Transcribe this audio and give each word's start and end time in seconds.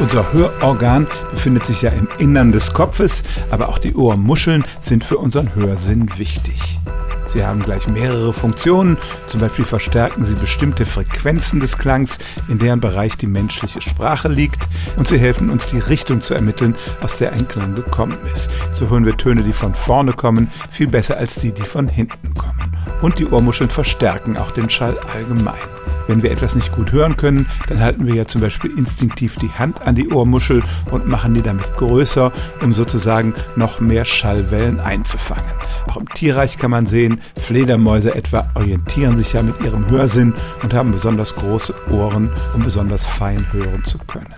Unser 0.00 0.32
Hörorgan 0.32 1.06
befindet 1.30 1.66
sich 1.66 1.82
ja 1.82 1.90
im 1.90 2.08
Innern 2.18 2.52
des 2.52 2.72
Kopfes, 2.72 3.22
aber 3.50 3.68
auch 3.68 3.78
die 3.78 3.94
Ohrmuscheln 3.94 4.64
sind 4.80 5.04
für 5.04 5.18
unseren 5.18 5.54
Hörsinn 5.54 6.10
wichtig. 6.16 6.80
Sie 7.26 7.44
haben 7.44 7.62
gleich 7.62 7.86
mehrere 7.86 8.32
Funktionen, 8.32 8.96
zum 9.26 9.40
Beispiel 9.40 9.66
verstärken 9.66 10.24
sie 10.24 10.34
bestimmte 10.34 10.86
Frequenzen 10.86 11.60
des 11.60 11.76
Klangs, 11.76 12.18
in 12.48 12.58
deren 12.58 12.80
Bereich 12.80 13.18
die 13.18 13.26
menschliche 13.26 13.82
Sprache 13.82 14.28
liegt, 14.28 14.68
und 14.96 15.06
sie 15.06 15.18
helfen 15.18 15.50
uns 15.50 15.66
die 15.66 15.78
Richtung 15.78 16.22
zu 16.22 16.32
ermitteln, 16.32 16.74
aus 17.02 17.18
der 17.18 17.32
ein 17.32 17.46
Klang 17.46 17.74
gekommen 17.74 18.16
ist. 18.32 18.50
So 18.72 18.88
hören 18.88 19.04
wir 19.04 19.18
Töne, 19.18 19.42
die 19.42 19.52
von 19.52 19.74
vorne 19.74 20.14
kommen, 20.14 20.50
viel 20.70 20.88
besser 20.88 21.18
als 21.18 21.36
die, 21.36 21.52
die 21.52 21.62
von 21.62 21.88
hinten 21.88 22.34
kommen. 22.34 22.76
Und 23.02 23.18
die 23.18 23.26
Ohrmuscheln 23.26 23.70
verstärken 23.70 24.38
auch 24.38 24.50
den 24.50 24.70
Schall 24.70 24.98
allgemein. 25.14 25.79
Wenn 26.06 26.22
wir 26.22 26.30
etwas 26.30 26.54
nicht 26.54 26.72
gut 26.72 26.92
hören 26.92 27.16
können, 27.16 27.46
dann 27.68 27.80
halten 27.80 28.06
wir 28.06 28.14
ja 28.14 28.26
zum 28.26 28.40
Beispiel 28.40 28.76
instinktiv 28.76 29.36
die 29.36 29.50
Hand 29.50 29.80
an 29.82 29.94
die 29.94 30.08
Ohrmuschel 30.08 30.62
und 30.90 31.06
machen 31.06 31.34
die 31.34 31.42
damit 31.42 31.76
größer, 31.76 32.32
um 32.62 32.72
sozusagen 32.72 33.34
noch 33.56 33.80
mehr 33.80 34.04
Schallwellen 34.04 34.80
einzufangen. 34.80 35.44
Auch 35.88 35.96
im 35.96 36.08
Tierreich 36.08 36.58
kann 36.58 36.70
man 36.70 36.86
sehen, 36.86 37.20
Fledermäuse 37.36 38.14
etwa 38.14 38.48
orientieren 38.54 39.16
sich 39.16 39.32
ja 39.32 39.42
mit 39.42 39.60
ihrem 39.60 39.88
Hörsinn 39.88 40.34
und 40.62 40.74
haben 40.74 40.92
besonders 40.92 41.34
große 41.34 41.74
Ohren, 41.90 42.30
um 42.54 42.62
besonders 42.62 43.06
fein 43.06 43.46
hören 43.52 43.84
zu 43.84 43.98
können. 43.98 44.34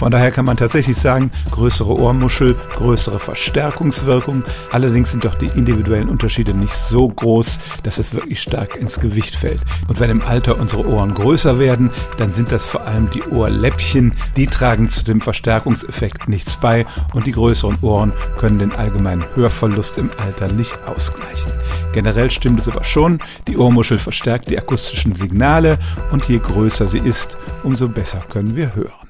Von 0.00 0.10
daher 0.10 0.30
kann 0.30 0.46
man 0.46 0.56
tatsächlich 0.56 0.96
sagen, 0.96 1.30
größere 1.50 1.94
Ohrmuschel, 1.94 2.56
größere 2.74 3.18
Verstärkungswirkung. 3.18 4.44
Allerdings 4.72 5.10
sind 5.10 5.26
doch 5.26 5.34
die 5.34 5.50
individuellen 5.54 6.08
Unterschiede 6.08 6.54
nicht 6.54 6.72
so 6.72 7.06
groß, 7.06 7.58
dass 7.82 7.98
es 7.98 8.14
wirklich 8.14 8.40
stark 8.40 8.76
ins 8.76 8.98
Gewicht 8.98 9.36
fällt. 9.36 9.60
Und 9.88 10.00
wenn 10.00 10.08
im 10.08 10.22
Alter 10.22 10.58
unsere 10.58 10.86
Ohren 10.86 11.12
größer 11.12 11.58
werden, 11.58 11.90
dann 12.16 12.32
sind 12.32 12.50
das 12.50 12.64
vor 12.64 12.86
allem 12.86 13.10
die 13.10 13.22
Ohrläppchen. 13.24 14.14
Die 14.38 14.46
tragen 14.46 14.88
zu 14.88 15.04
dem 15.04 15.20
Verstärkungseffekt 15.20 16.30
nichts 16.30 16.56
bei 16.56 16.86
und 17.12 17.26
die 17.26 17.32
größeren 17.32 17.76
Ohren 17.82 18.14
können 18.38 18.58
den 18.58 18.72
allgemeinen 18.72 19.26
Hörverlust 19.34 19.98
im 19.98 20.08
Alter 20.16 20.50
nicht 20.50 20.82
ausgleichen. 20.86 21.52
Generell 21.92 22.30
stimmt 22.30 22.60
es 22.60 22.68
aber 22.70 22.84
schon, 22.84 23.18
die 23.46 23.58
Ohrmuschel 23.58 23.98
verstärkt 23.98 24.48
die 24.48 24.58
akustischen 24.58 25.14
Signale 25.14 25.78
und 26.10 26.24
je 26.24 26.38
größer 26.38 26.88
sie 26.88 27.00
ist, 27.00 27.36
umso 27.62 27.86
besser 27.86 28.24
können 28.30 28.56
wir 28.56 28.74
hören. 28.74 29.09